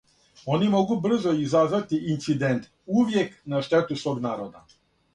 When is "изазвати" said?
1.43-2.01